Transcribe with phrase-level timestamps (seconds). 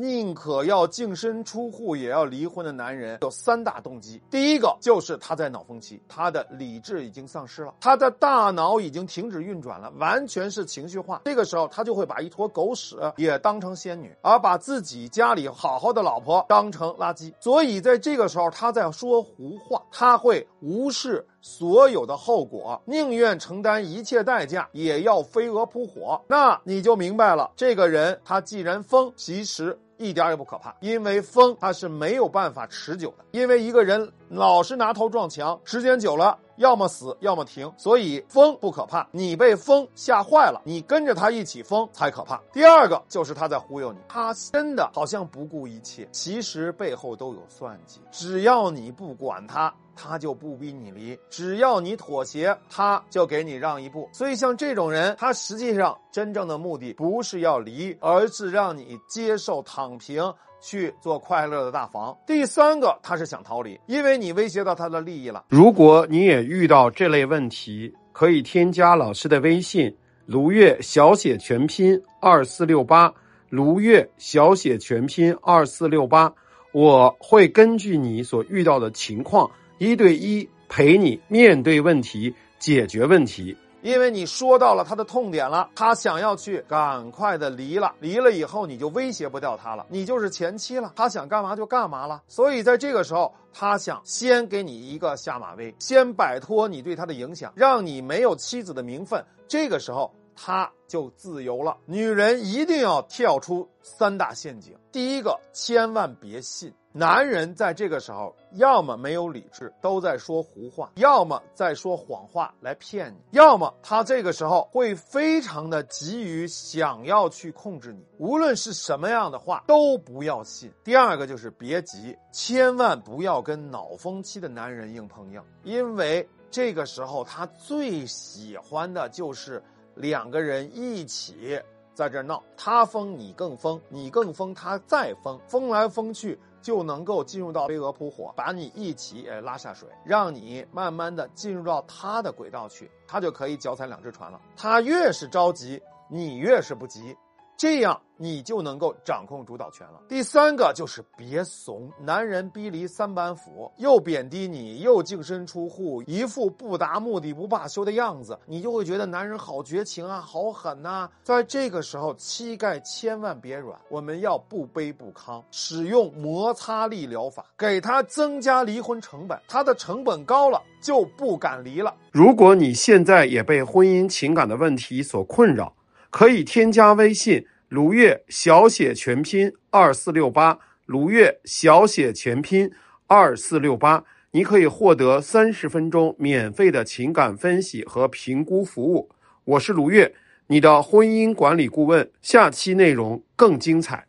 [0.00, 4.22] 宁可要净身出户也要离婚的男人有三大动机。
[4.30, 11.22] 第一个就是他在脑风期，他的理智已经丧失了，他的大脑已经停止运转了，完全是情绪化。
[11.24, 17.32] 这个时候，他就会把一坨狗屎也当成仙女，而把自己家里好好的老婆当成垃圾。
[17.40, 26.22] 所以在这个时候，他在说胡话，他会无视所有的后果，宁愿承担一切代价，也要飞蛾扑火。
[26.28, 29.76] 那你就明白了，这个人他既然疯，其实。
[29.98, 33.24] 一点也不可怕，因为风它是没有办法持久的。
[33.32, 37.72] 因为一个人老是拿头撞墙，时间久了，要么死，要么停。
[37.76, 42.40] 所以疯不可怕，你被疯吓坏了，你跟着他一起疯才可怕。
[42.52, 48.00] 第二个就是他在忽悠你，他真的好像不顾一切，其实背后都有算计。
[48.12, 49.74] 只要你不管他。
[50.00, 54.08] 他就不逼你离，只要你妥协，他就给你让一步。
[54.12, 62.16] 所以像这种人，他实际上真正的目的不是要离，而是让你接受躺平，去做快乐的大房。
[62.26, 65.44] 第三个，他是想逃离，因为你威胁到他的利益了。
[65.48, 69.94] 如果你也遇到这类问题，可以添加老师的微信：
[70.26, 73.12] 卢月小写全拼二四六八，
[73.48, 76.32] 卢月小写全拼二四六八，
[76.72, 79.50] 我会根据你所遇到的情况。
[79.78, 83.56] 一对一陪你面对问题，解决问题。
[83.82, 92.22] 因为你说到了他的痛点了，他想要去赶快的离了，离了以后你就威胁不掉他了，你就是前妻了，他想干嘛就干嘛了。
[92.28, 99.24] 所以在这个时候，他想先给你一个下马威，先摆脱你对他的影响，让你没有妻子的名分。
[99.46, 100.12] 这个时候。
[100.40, 101.76] 他就自由了。
[101.84, 104.72] 女人一定要跳出三大陷阱。
[104.92, 118.04] 第一个，千万别信男人，在这个时候要么没有理智，都在说胡话；要么在说谎话来骗你；要么他这个时候会非常的急于想要去控制你。
[118.18, 120.72] 无论是什么样的话，都不要信。
[120.82, 129.62] 第二个就是别急，千万不要跟脑风期的男人硬碰硬，因为这个时候他最喜欢的就是。
[129.94, 131.60] 两个人一起
[131.92, 144.40] 在这闹，他疯你更疯，你更疯他再疯，疯来疯去就能够进入到飞蛾扑火，把你一起也拉下水，让你慢慢的进入到他的轨道去，他就可以脚踩两只船了。
[144.56, 147.16] 他越是着急，你越是不急，
[147.58, 148.00] 这样。
[148.20, 150.00] 你就能够掌控主导权了。
[150.08, 161.08] 第三个就是别怂，男人逼离三板斧，又贬低你，又净身出户，一副不达目的不罢休的样子，你就会觉得男人好绝情啊，好狠呐。
[161.22, 171.94] 在这个时候，膝盖千万别软，我们要不卑不亢，使用摩擦力疗法，给他增加离婚成本，他的成本高了就不敢离了。
[172.10, 175.72] 如果你现在也被婚姻情感的问题所困扰，
[176.10, 177.46] 可以添加微信。
[177.68, 182.72] 卢月小写全拼二四六八，卢月小写全拼
[183.06, 189.10] 二四六八，你可以获得三十分钟免费的情感分析和评估服务。
[189.44, 190.14] 我是卢月，
[190.46, 192.10] 你的婚姻管理顾问。
[192.22, 194.07] 下期内容更精彩。